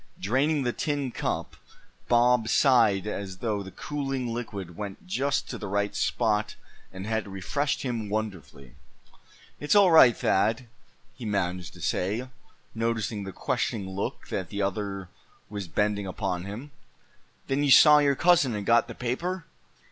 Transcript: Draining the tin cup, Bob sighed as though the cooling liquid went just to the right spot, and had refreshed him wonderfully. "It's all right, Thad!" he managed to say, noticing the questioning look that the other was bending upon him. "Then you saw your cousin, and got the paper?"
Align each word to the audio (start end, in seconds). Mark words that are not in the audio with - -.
Draining 0.19 0.63
the 0.63 0.73
tin 0.73 1.11
cup, 1.11 1.55
Bob 2.07 2.49
sighed 2.49 3.05
as 3.05 3.37
though 3.37 3.61
the 3.61 3.69
cooling 3.69 4.33
liquid 4.33 4.75
went 4.75 5.05
just 5.05 5.47
to 5.51 5.59
the 5.59 5.67
right 5.67 5.95
spot, 5.95 6.55
and 6.91 7.05
had 7.05 7.27
refreshed 7.27 7.83
him 7.83 8.09
wonderfully. 8.09 8.73
"It's 9.59 9.75
all 9.75 9.91
right, 9.91 10.17
Thad!" 10.17 10.65
he 11.13 11.23
managed 11.23 11.75
to 11.75 11.81
say, 11.81 12.27
noticing 12.73 13.25
the 13.25 13.31
questioning 13.31 13.91
look 13.91 14.29
that 14.29 14.49
the 14.49 14.63
other 14.63 15.09
was 15.51 15.67
bending 15.67 16.07
upon 16.07 16.45
him. 16.45 16.71
"Then 17.45 17.63
you 17.63 17.69
saw 17.69 17.99
your 17.99 18.15
cousin, 18.15 18.55
and 18.55 18.65
got 18.65 18.87
the 18.87 18.95
paper?" 18.95 19.45